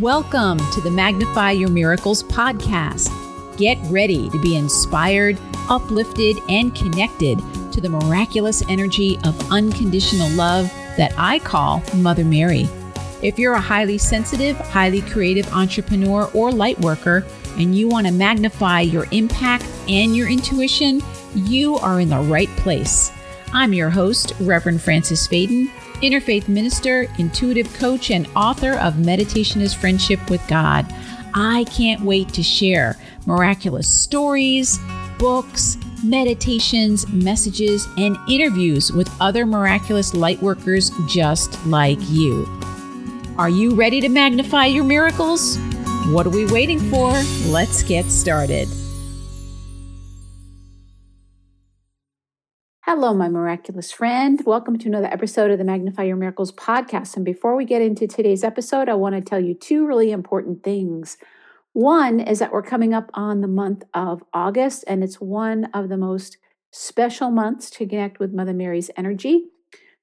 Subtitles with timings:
[0.00, 3.08] Welcome to the Magnify Your Miracles podcast.
[3.56, 5.38] Get ready to be inspired,
[5.70, 7.38] uplifted, and connected
[7.72, 10.66] to the miraculous energy of unconditional love
[10.98, 12.68] that I call Mother Mary.
[13.22, 17.24] If you're a highly sensitive, highly creative entrepreneur or light worker,
[17.56, 21.00] and you want to magnify your impact and your intuition,
[21.34, 23.10] you are in the right place.
[23.52, 25.68] I'm your host, Reverend Frances Faden,
[26.02, 30.86] interfaith minister, intuitive coach, and author of Meditation is Friendship with God.
[31.34, 34.78] I can't wait to share miraculous stories,
[35.18, 42.46] books, meditations, messages, and interviews with other miraculous lightworkers just like you.
[43.38, 45.58] Are you ready to magnify your miracles?
[46.08, 47.12] What are we waiting for?
[47.50, 48.68] Let's get started.
[52.88, 54.40] Hello, my miraculous friend.
[54.46, 57.16] Welcome to another episode of the Magnify Your Miracles podcast.
[57.16, 60.62] And before we get into today's episode, I want to tell you two really important
[60.62, 61.16] things.
[61.72, 65.88] One is that we're coming up on the month of August, and it's one of
[65.88, 66.36] the most
[66.70, 69.46] special months to connect with Mother Mary's energy.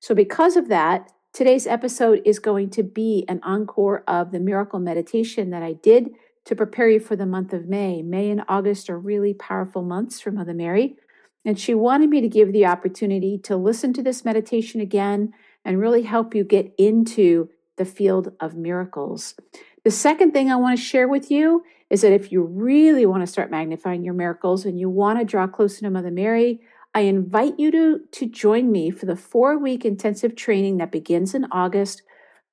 [0.02, 4.80] So, because of that, today's episode is going to be an encore of the miracle
[4.80, 6.09] meditation that I did
[6.44, 8.02] to prepare you for the month of May.
[8.02, 10.97] May and August are really powerful months for Mother Mary.
[11.45, 15.33] And she wanted me to give the opportunity to listen to this meditation again
[15.66, 19.35] and really help you get into the field of miracles.
[19.83, 23.22] The second thing I want to share with you is that if you really want
[23.22, 26.61] to start magnifying your miracles and you want to draw closer to Mother Mary,
[26.94, 31.33] I invite you to, to join me for the four week intensive training that begins
[31.33, 32.03] in August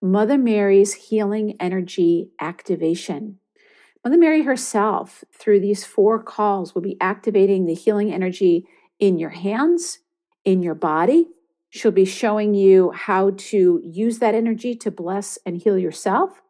[0.02, 3.38] Mother Mary's Healing Energy Activation.
[4.02, 8.66] Mother Mary herself, through these four calls, will be activating the healing energy
[9.01, 9.98] in your hands,
[10.45, 11.29] in your body.
[11.70, 16.43] She'll be showing you how to use that energy to bless and heal yourself,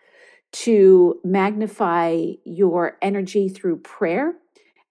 [0.52, 4.34] to magnify your energy through prayer,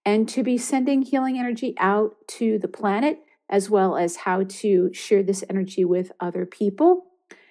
[0.04, 3.18] and to be sending healing energy out to the planet,
[3.48, 7.06] as well as how to share this energy with other people.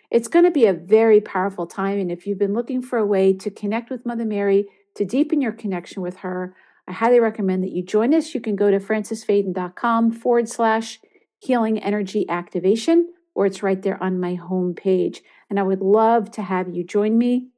[0.09, 2.00] It's going to be a very powerful time.
[2.00, 4.66] And if you've been looking for a way to connect with Mother Mary,
[4.96, 6.56] to deepen your connection with her,
[6.89, 8.33] I highly recommend that you join us.
[8.33, 11.00] You can go to francesfaden.com forward slash
[11.38, 15.22] healing energy activation, or it's right there on my home page.
[15.51, 17.50] And I would love to have you join me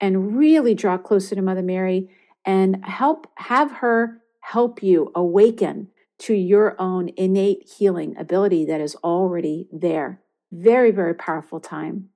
[0.00, 2.08] and really draw closer to Mother Mary
[2.46, 5.88] and help have her help you awaken
[6.20, 10.22] to your own innate healing ability that is already there.
[10.50, 12.08] Very, very powerful time.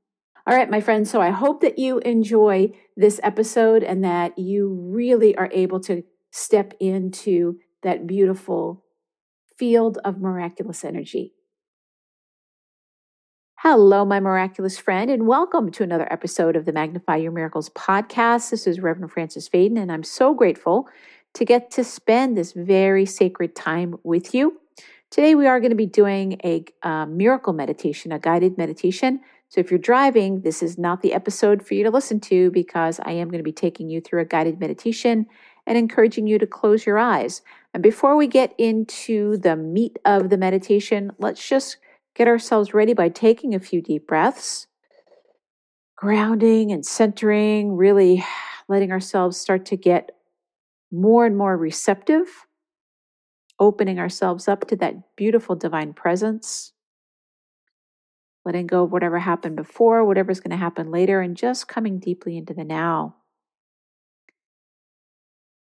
[0.46, 1.10] All right, my friends.
[1.10, 6.02] So I hope that you enjoy this episode and that you really are able to
[6.32, 8.82] step into that beautiful
[9.59, 11.34] field of miraculous energy.
[13.59, 18.50] Hello, my miraculous friend, and welcome to another episode of the Magnify Your Miracles podcast.
[18.50, 20.88] This is Reverend Frances Faden, and I'm so grateful
[21.34, 24.59] to get to spend this very sacred time with you.
[25.10, 29.20] Today, we are going to be doing a uh, miracle meditation, a guided meditation.
[29.50, 32.99] So, if you're driving, this is not the episode for you to listen to because
[33.04, 35.26] I am going to be taking you through a guided meditation
[35.66, 37.42] and encouraging you to close your eyes.
[37.74, 41.78] And before we get into the meat of the meditation, let's just
[42.14, 44.66] get ourselves ready by taking a few deep breaths,
[45.96, 48.24] grounding and centering, really
[48.68, 50.10] letting ourselves start to get
[50.90, 52.46] more and more receptive,
[53.58, 56.72] opening ourselves up to that beautiful divine presence,
[58.44, 62.36] letting go of whatever happened before, whatever's going to happen later, and just coming deeply
[62.36, 63.14] into the now.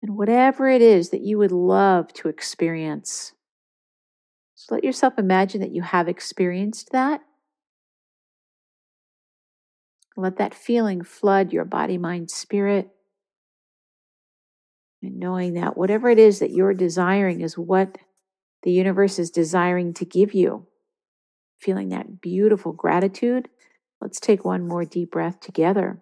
[0.05, 3.33] And whatever it is that you would love to experience,
[4.53, 7.21] so let yourself imagine that you have experienced that.
[10.15, 12.89] Let that feeling flood your body, mind, spirit.
[15.01, 17.97] And knowing that whatever it is that you're desiring is what
[18.61, 20.67] the universe is desiring to give you.
[21.59, 23.49] Feeling that beautiful gratitude.
[23.99, 25.99] Let's take one more deep breath together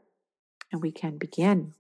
[0.73, 1.75] and we can begin.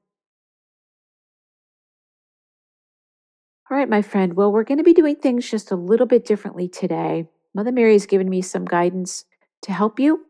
[3.73, 4.35] All right, my friend.
[4.35, 7.27] Well, we're going to be doing things just a little bit differently today.
[7.55, 9.25] Mother Mary has given me some guidance
[9.63, 10.27] to help you.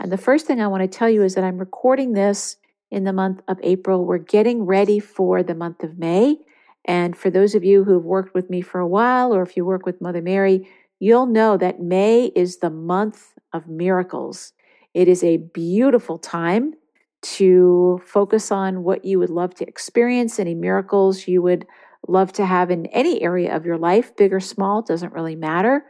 [0.00, 2.56] And the first thing I want to tell you is that I'm recording this
[2.90, 4.06] in the month of April.
[4.06, 6.38] We're getting ready for the month of May.
[6.86, 9.66] And for those of you who've worked with me for a while, or if you
[9.66, 10.66] work with Mother Mary,
[10.98, 14.54] you'll know that May is the month of miracles.
[14.94, 16.72] It is a beautiful time
[17.20, 21.66] to focus on what you would love to experience, any miracles you would
[22.06, 25.84] love to have in any area of your life, big or small, doesn't really matter.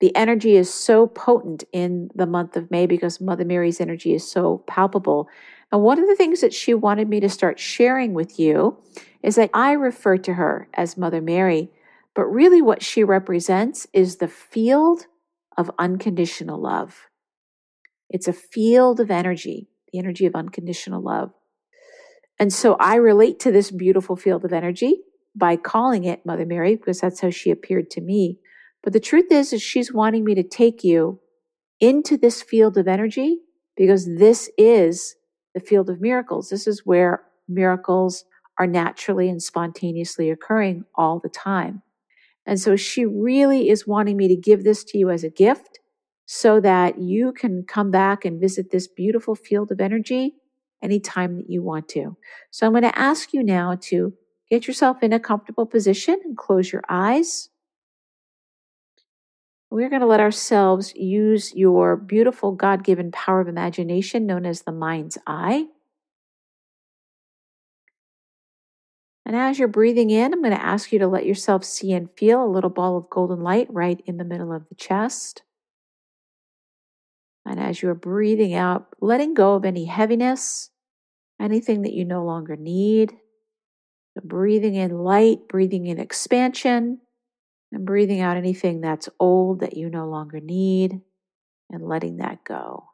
[0.00, 4.30] The energy is so potent in the month of May because Mother Mary's energy is
[4.30, 5.28] so palpable.
[5.72, 8.78] And one of the things that she wanted me to start sharing with you
[9.22, 11.70] is that I refer to her as Mother Mary,
[12.14, 15.06] but really what she represents is the field
[15.56, 17.08] of unconditional love.
[18.10, 21.32] It's a field of energy, the energy of unconditional love.
[22.38, 25.00] And so I relate to this beautiful field of energy
[25.36, 28.38] by calling it Mother Mary because that's how she appeared to me.
[28.82, 31.20] But the truth is, is she's wanting me to take you
[31.80, 33.40] into this field of energy
[33.76, 35.16] because this is
[35.54, 36.48] the field of miracles.
[36.48, 38.24] This is where miracles
[38.58, 41.82] are naturally and spontaneously occurring all the time.
[42.46, 45.80] And so she really is wanting me to give this to you as a gift
[46.24, 50.34] so that you can come back and visit this beautiful field of energy
[50.82, 52.16] anytime that you want to.
[52.50, 54.14] So I'm going to ask you now to
[54.50, 57.48] get yourself in a comfortable position and close your eyes.
[59.70, 64.62] We're going to let ourselves use your beautiful God given power of imagination known as
[64.62, 65.66] the mind's eye.
[69.26, 72.08] And as you're breathing in, I'm going to ask you to let yourself see and
[72.16, 75.42] feel a little ball of golden light right in the middle of the chest.
[77.44, 80.70] And as you're breathing out, letting go of any heaviness,
[81.40, 83.16] anything that you no longer need.
[84.24, 87.00] Breathing in light, breathing in expansion,
[87.72, 91.00] and breathing out anything that's old that you no longer need,
[91.70, 92.84] and letting that go.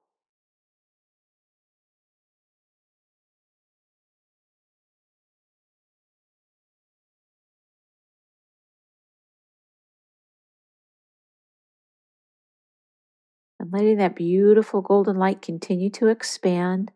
[13.63, 16.91] and letting that beautiful golden light continue to expand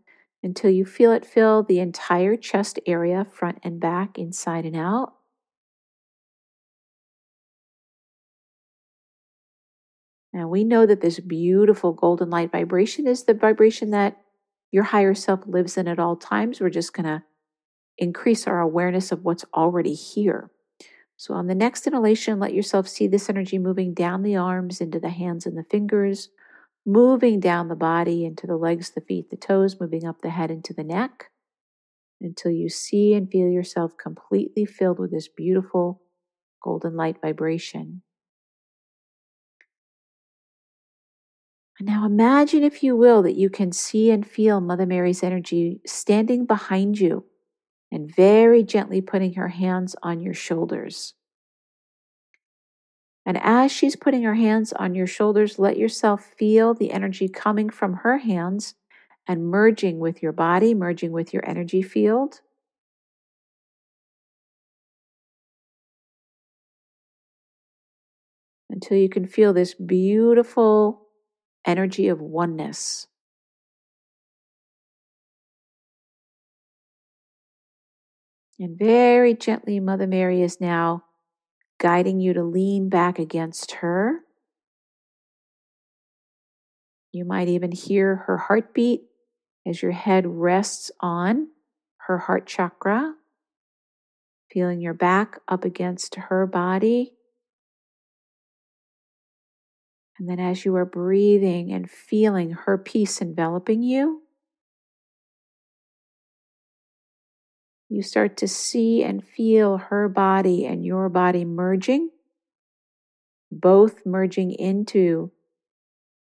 [0.47, 5.13] until you feel it fill the entire chest area, front and back, inside and out.
[10.33, 14.19] And we know that this beautiful golden light vibration is the vibration that
[14.71, 16.61] your higher self lives in at all times.
[16.61, 17.25] We're just going to
[17.99, 20.51] increase our awareness of what's already here.
[21.17, 25.01] So, on the next inhalation, let yourself see this energy moving down the arms into
[25.01, 26.29] the hands and the fingers,
[26.87, 30.51] moving down the body into the legs, the feet, the toes, moving up the head
[30.51, 31.31] into the neck
[32.21, 36.01] until you see and feel yourself completely filled with this beautiful
[36.63, 38.03] golden light vibration.
[41.79, 45.81] And now imagine, if you will, that you can see and feel Mother Mary's energy
[45.85, 47.27] standing behind you
[47.93, 51.15] and very gently putting her hands on your shoulders.
[53.27, 57.69] And as she's putting her hands on your shoulders, let yourself feel the energy coming
[57.69, 58.77] from her hands
[59.27, 62.41] and merging with your body, merging with your energy field.
[68.71, 71.09] Until you can feel this beautiful
[71.67, 73.09] energy of oneness.
[78.61, 81.06] And very gently, Mother Mary is now
[81.79, 84.21] guiding you to lean back against her.
[87.13, 89.03] You might even hear her heartbeat
[89.67, 91.49] as your head rests on
[92.07, 93.15] her heart chakra,
[94.51, 97.13] feeling your back up against her body.
[100.19, 104.23] And then as you are breathing and feeling her peace enveloping you,
[107.89, 112.11] you start to see and feel her body and your body merging,
[113.51, 115.31] both merging into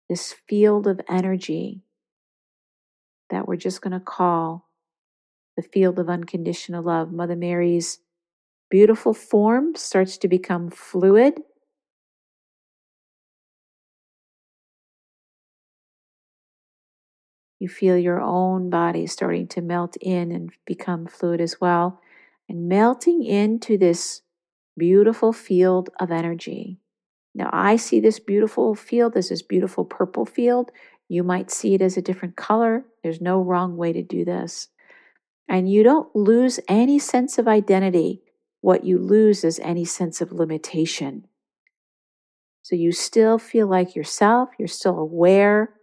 [0.10, 1.82] this field of energy
[3.30, 4.70] that we're just going to call
[5.58, 7.12] the field of unconditional love.
[7.12, 8.00] Mother Mary's
[8.70, 11.40] beautiful form starts to become fluid
[17.60, 22.02] You feel your own body starting to melt in and become fluid as well,
[22.50, 24.22] and melting into this
[24.78, 26.80] beautiful field of energy.
[27.34, 30.72] Now, I see this beautiful field as this beautiful purple field.
[31.08, 32.86] You might see it as a different color.
[33.04, 34.70] There's no wrong way to do this.
[35.48, 38.22] And you don't lose any sense of identity.
[38.62, 41.28] What you lose is any sense of limitation.
[42.64, 45.76] So you still feel like yourself, you're still aware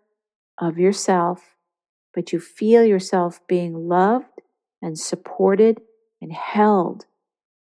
[0.59, 1.55] of yourself,
[2.15, 4.41] but you feel yourself being loved
[4.81, 5.81] and supported
[6.21, 7.07] and held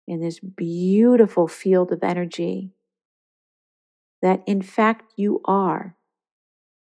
[0.06, 2.72] in this beautiful field of energy
[4.22, 5.96] that in fact you are.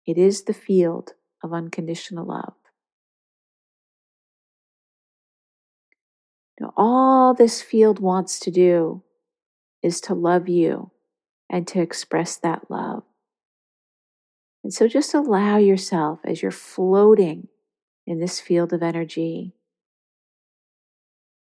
[0.06, 1.14] It is the field
[1.44, 2.54] of unconditional love.
[6.60, 9.02] Now, all this field wants to do
[9.82, 10.92] is to love you
[11.50, 13.04] and to express that love.
[14.64, 17.48] And so just allow yourself as you're floating
[18.06, 19.54] in this field of energy,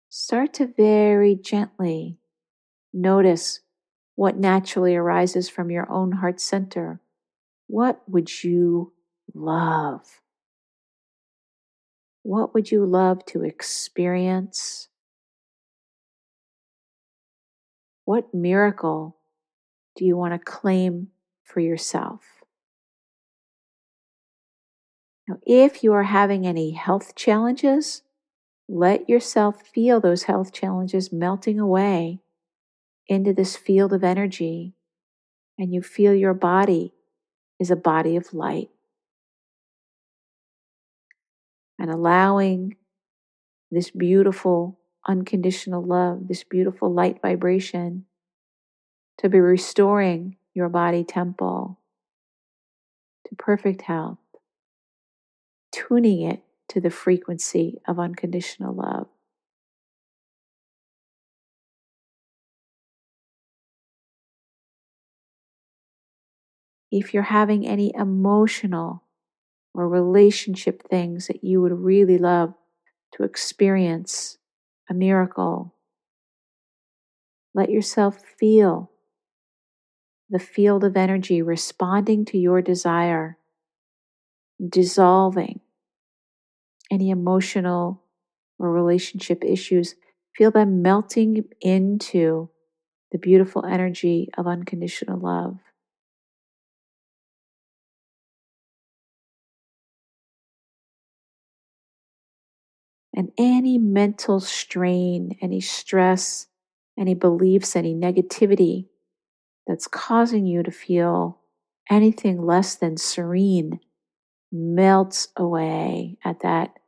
[0.09, 2.17] start to very gently
[2.93, 3.61] notice
[4.15, 7.01] what naturally arises from your own heart center.
[7.67, 8.93] What would you
[9.33, 10.21] love?
[12.23, 14.89] What would you love to experience?
[18.05, 19.17] What miracle
[19.95, 21.07] do you want to claim
[21.43, 22.40] for yourself?
[25.31, 28.01] Now, if you are having any health challenges,
[28.67, 32.19] let yourself feel those health challenges melting away
[33.07, 34.73] into this field of energy,
[35.57, 36.93] and you feel your body
[37.61, 38.71] is a body of light.
[41.79, 42.75] And allowing
[43.71, 48.03] this beautiful, unconditional love, this beautiful light vibration
[49.19, 51.79] to be restoring your body temple
[53.29, 54.17] to perfect health
[55.71, 59.07] tuning it to the frequency of unconditional love.
[66.91, 69.03] If you're having any emotional
[69.73, 72.53] or relationship things that you would really love
[73.13, 74.37] to experience
[74.89, 75.75] a miracle,
[77.53, 78.91] let yourself feel
[80.31, 83.37] the field of energy responding to your desire
[84.69, 85.60] dissolving
[86.91, 88.03] any emotional
[88.59, 89.95] or relationship issues.
[90.35, 92.49] Feel them melting into
[93.11, 95.57] the beautiful energy of unconditional love.
[103.15, 106.47] And any mental strain, any stress,
[106.97, 108.87] any beliefs, any negativity
[109.67, 111.39] that's causing you to feel
[111.89, 113.79] anything less than serene
[114.51, 116.79] melts away at that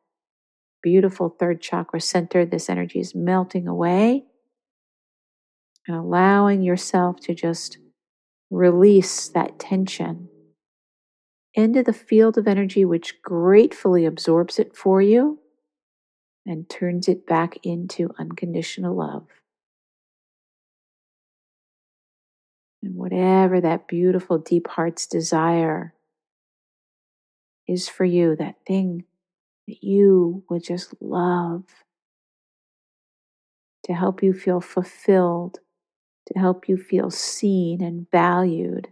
[0.84, 2.46] beautiful third chakra center.
[2.46, 4.25] This energy is melting away
[5.88, 7.78] and allowing yourself to just
[8.52, 10.30] release that tension
[11.56, 15.40] into the field of energy, which gratefully absorbs it for you
[16.46, 19.25] and turns it back into unconditional love.
[22.82, 25.94] And whatever that beautiful deep heart's desire
[27.66, 29.06] is for you, that thing
[29.67, 31.63] that you would just love
[33.84, 35.60] to help you feel fulfilled,
[36.27, 38.89] to help you feel seen and valued,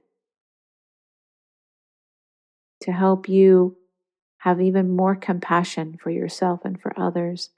[2.81, 3.77] to help you
[4.39, 7.49] have even more compassion for yourself and for others.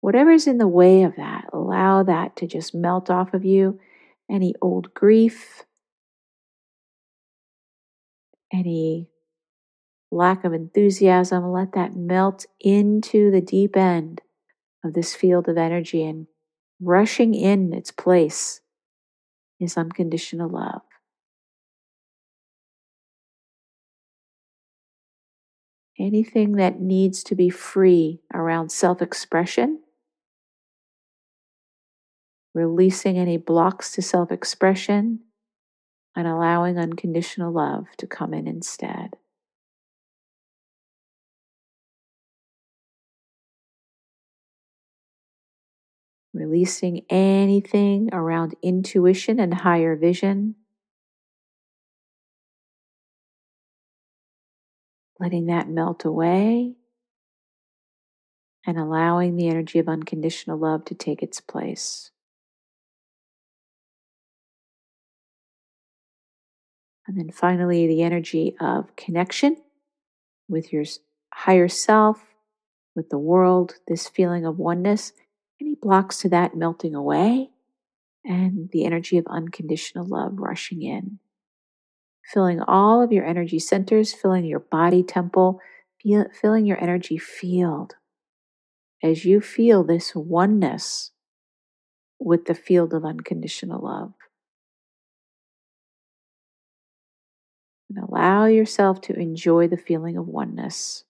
[0.00, 3.78] Whatever's in the way of that, allow that to just melt off of you.
[4.30, 5.64] Any old grief,
[8.52, 9.08] any
[10.14, 14.22] lack of enthusiasm, let that melt into the deep end
[14.84, 16.26] of this field of energy and
[16.80, 18.60] rushing in its place
[19.60, 20.82] is unconditional love.
[25.98, 29.80] Anything that needs to be free around self expression,
[32.52, 35.20] releasing any blocks to self expression,
[36.16, 39.16] and allowing unconditional love to come in instead.
[46.44, 50.54] Releasing anything around intuition and higher vision.
[55.18, 56.74] Letting that melt away
[58.66, 62.10] and allowing the energy of unconditional love to take its place.
[67.06, 69.56] And then finally, the energy of connection
[70.48, 70.84] with your
[71.32, 72.22] higher self,
[72.94, 75.12] with the world, this feeling of oneness
[75.60, 77.50] any blocks to that melting away
[78.24, 81.18] and the energy of unconditional love rushing in.
[82.32, 85.60] Filling all of your energy centers, filling your body temple,
[86.00, 87.96] feel, filling your energy field
[89.02, 91.10] as you feel this oneness
[92.18, 94.14] with the field of unconditional love.
[97.90, 101.03] And allow yourself to enjoy the feeling of oneness.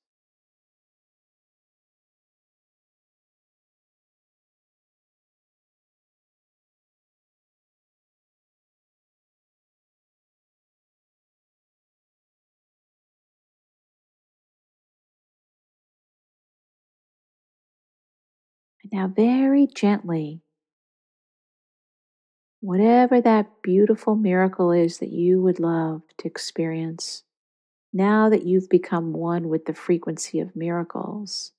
[18.94, 20.42] Now, very gently,
[22.60, 27.24] whatever that beautiful miracle is that you would love to experience,
[27.92, 31.52] Now that you've become one with the frequency of miracles,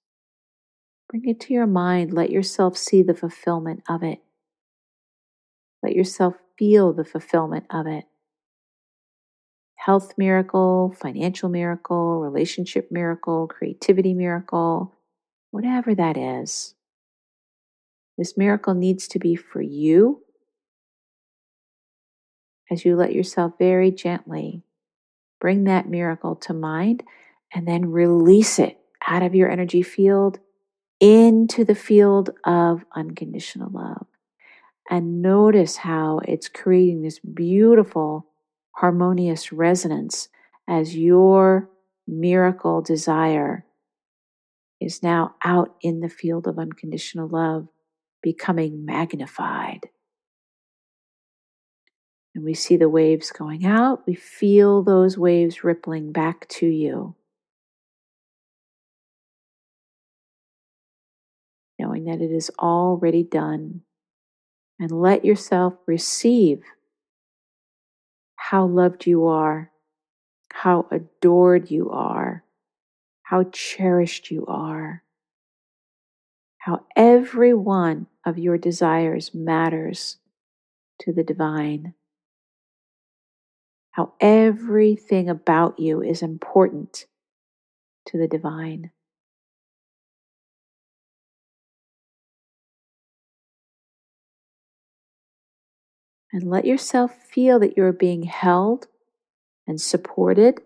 [1.10, 2.14] bring it to your mind.
[2.14, 4.22] Let yourself see the fulfillment of it.
[5.84, 8.06] Let yourself feel the fulfillment of it.
[9.76, 14.94] Health miracle, financial miracle, relationship miracle, creativity miracle,
[15.52, 16.75] whatever that is.
[18.18, 20.22] This miracle needs to be for you
[22.72, 24.64] as you let yourself very gently
[25.40, 27.04] bring that miracle to mind
[27.54, 30.40] and then release it out of your energy field
[31.00, 34.08] into the field of unconditional love.
[34.90, 38.28] And notice how it's creating this beautiful,
[38.72, 40.30] harmonious resonance
[40.68, 41.70] as your
[42.08, 43.66] miracle desire
[44.80, 47.68] is now out in the field of unconditional love,
[48.26, 49.88] becoming magnified.
[52.34, 57.14] And we see the waves going out, we feel those waves rippling back to you.
[61.78, 63.82] Knowing that it is already done
[64.80, 66.64] and let yourself receive
[68.38, 69.70] how loved you are,
[70.52, 72.44] how adored you are,
[73.22, 75.04] how cherished you are,
[76.66, 80.18] how every one of your desires matters
[80.98, 81.94] to the divine,
[83.92, 87.06] how everything about you is important
[88.08, 88.90] to the divine.
[96.34, 98.88] and let yourself feel that you're being held
[99.68, 100.60] and supported.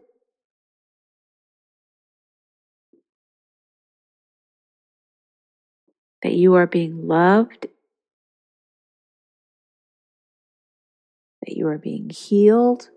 [6.24, 7.68] That you are being loved,
[11.46, 12.90] that you are being healed.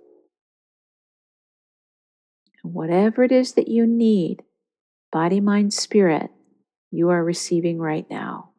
[2.62, 4.43] And whatever it is that you need,
[5.11, 6.31] body, mind, spirit,
[6.91, 8.52] you are receiving right now.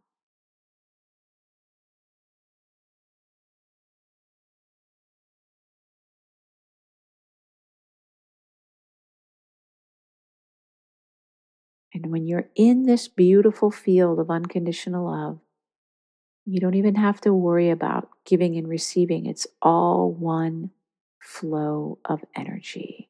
[11.93, 15.39] And when you're in this beautiful field of unconditional love,
[16.45, 19.25] you don't even have to worry about giving and receiving.
[19.25, 20.71] It's all one
[21.21, 23.09] flow of energy.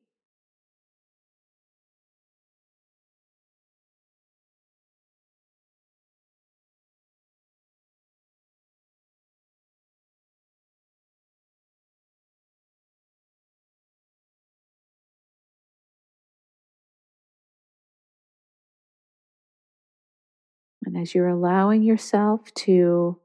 [20.94, 23.20] And as you're allowing yourself to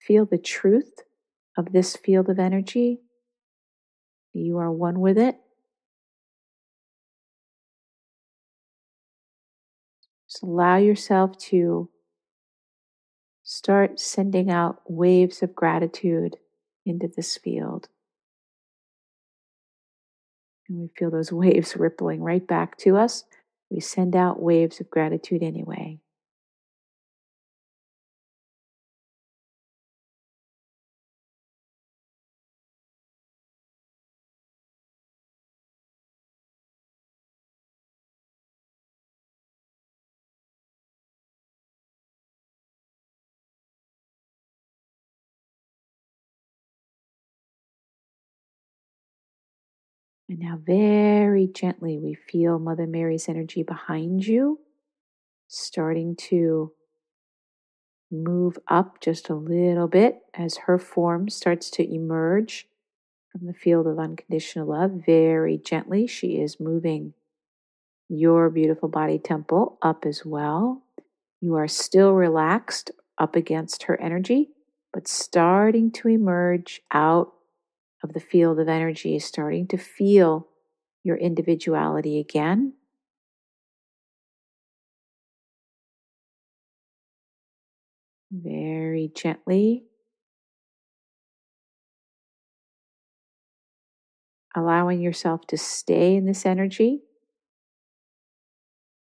[0.00, 1.00] feel the truth
[1.58, 3.00] of this field of energy,
[4.32, 5.36] you are one with it.
[10.30, 11.90] Just allow yourself to
[13.42, 16.36] start sending out waves of gratitude
[16.86, 17.88] into this field.
[20.68, 23.24] And we feel those waves rippling right back to us.
[23.74, 25.98] We send out waves of gratitude anyway.
[50.28, 54.60] And now, very gently, we feel Mother Mary's energy behind you,
[55.48, 56.72] starting to
[58.10, 62.66] move up just a little bit as her form starts to emerge
[63.30, 65.02] from the field of unconditional love.
[65.04, 67.12] Very gently, she is moving
[68.08, 70.82] your beautiful body temple up as well.
[71.40, 74.50] You are still relaxed up against her energy,
[74.92, 77.33] but starting to emerge out
[78.04, 80.46] of the field of energy, is starting to feel
[81.02, 82.74] your individuality again.
[88.30, 89.84] Very gently.
[94.54, 97.00] Allowing yourself to stay in this energy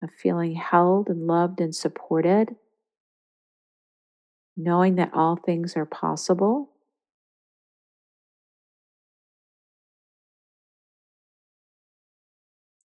[0.02, 2.54] of feeling held and loved and supported,
[4.56, 6.70] knowing that all things are possible.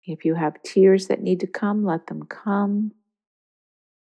[0.05, 2.91] If you have tears that need to come, let them come.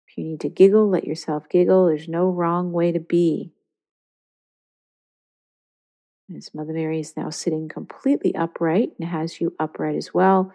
[0.08, 1.86] If you need to giggle, let yourself giggle.
[1.86, 3.52] There's no wrong way to be.
[6.34, 10.52] As Mother Mary is now sitting completely upright and has you upright as well,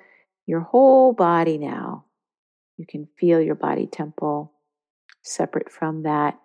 [0.47, 2.05] your whole body now,
[2.77, 4.53] you can feel your body temple
[5.21, 6.39] separate from that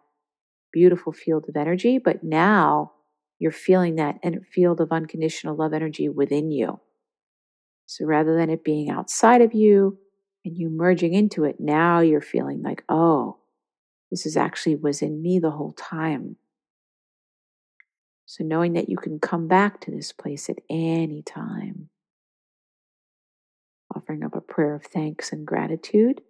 [0.72, 2.92] beautiful field of energy, but now
[3.38, 4.20] you're feeling that
[4.52, 6.80] field of unconditional love energy within you.
[7.90, 9.98] So rather than it being outside of you
[10.44, 13.38] and you merging into it, now you're feeling like, oh,
[14.12, 16.36] this is actually was in me the whole time.
[18.26, 21.88] So knowing that you can come back to this place at any time,
[23.92, 26.20] offering up a prayer of thanks and gratitude.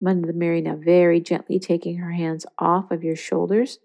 [0.00, 3.80] Mother Mary now very gently taking her hands off of your shoulders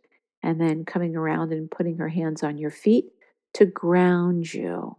[0.46, 3.06] and then coming around and putting her hands on your feet
[3.56, 4.96] to ground you.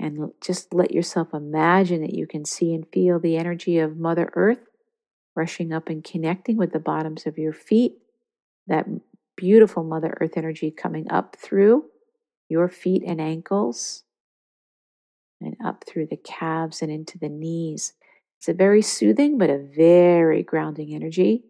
[0.00, 4.28] And just let yourself imagine that you can see and feel the energy of Mother
[4.34, 4.58] Earth
[5.36, 7.98] rushing up and connecting with the bottoms of your feet.
[8.66, 8.86] That
[9.36, 11.84] beautiful Mother Earth energy coming up through
[12.48, 14.02] your feet and ankles
[15.40, 17.92] and up through the calves and into the knees.
[18.40, 21.44] It's a very soothing but a very grounding energy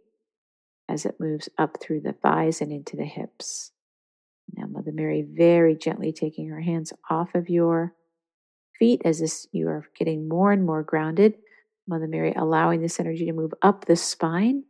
[0.93, 3.73] as it moves up through the thighs and into the hips.
[4.55, 7.95] Now, Mother Mary very gently taking her hands off of your
[8.79, 11.35] feet as this, you are getting more and more grounded.
[11.89, 14.65] Mother Mary allowing this energy to move up the spine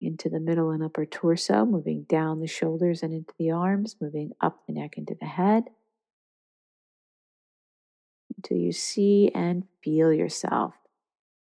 [0.00, 4.32] into the middle and upper torso, moving down the shoulders and into the arms, moving
[4.40, 5.64] up the neck into the head
[8.36, 10.74] until you see and feel yourself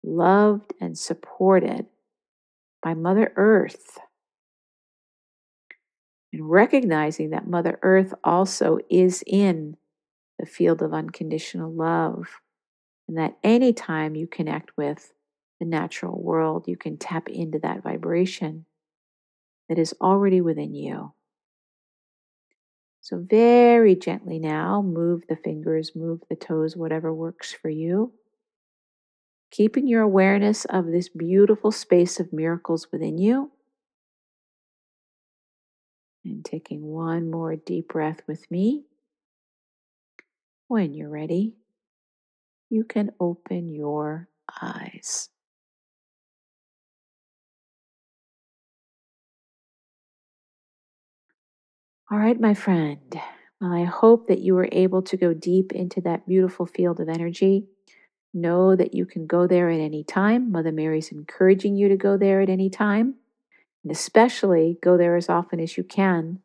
[0.03, 1.85] loved and supported
[2.85, 3.97] by Mother Earth.
[6.31, 9.75] And recognizing that Mother Earth also is in
[10.37, 12.27] the field of unconditional love,
[13.07, 15.11] and that anytime you connect with
[15.59, 18.65] the natural world, you can tap into that vibration
[19.67, 21.13] that is already within you.
[23.01, 28.13] So, very gently now, move the fingers, move the toes, whatever works for you
[29.55, 33.51] keeping your awareness of this beautiful space of miracles within you.
[36.25, 38.83] And taking one more deep breath with me.
[40.67, 41.55] When you're ready,
[42.69, 44.27] you can open your
[44.61, 45.29] eyes.
[52.11, 53.15] All right, my friend.
[53.61, 57.07] Well, I hope that you were able to go deep into that beautiful field of
[57.07, 57.67] energy
[58.35, 60.51] Know that you can go there at any time.
[60.51, 63.15] Mother Mary's encouraging you to go there at any time,
[63.81, 66.39] and especially go there as often as you can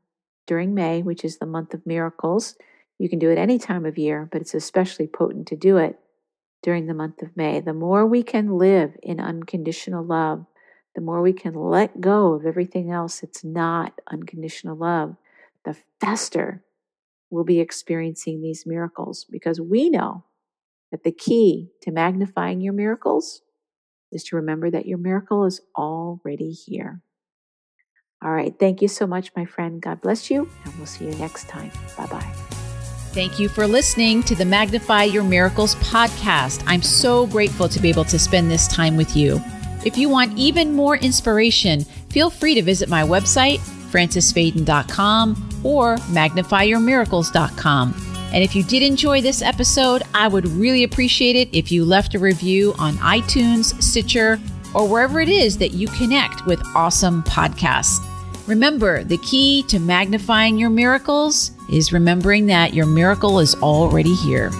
[0.46, 2.54] during May, which is the month of miracles.
[2.98, 5.98] You can do it any time of year, but it's especially potent to do it
[6.62, 7.58] during the month of May.
[7.58, 10.46] The more we can live in unconditional love,
[10.94, 15.16] the more we can let go of everything else that's not unconditional love,
[15.64, 16.62] the faster
[17.30, 20.22] we'll be experiencing these miracles because we know
[20.90, 23.42] that the key to magnifying your miracles
[24.12, 27.02] is to remember that your miracle is already here.
[28.22, 28.54] All right.
[28.58, 29.80] Thank you so much, my friend.
[29.80, 31.70] God bless you, and we'll see you next time.
[31.96, 32.32] Bye bye.
[33.12, 36.62] Thank you for listening to the Magnify Your Miracles podcast.
[36.66, 39.40] I'm so grateful to be able to spend this time with you.
[39.84, 43.58] If you want even more inspiration, feel free to visit my website,
[43.90, 48.09] francesfaden.com or magnifyyourmiracles.com.
[48.32, 52.14] And if you did enjoy this episode, I would really appreciate it if you left
[52.14, 54.40] a review on iTunes, Stitcher,
[54.72, 57.98] or wherever it is that you connect with awesome podcasts.
[58.46, 64.50] Remember, the key to magnifying your miracles is remembering that your miracle is already here.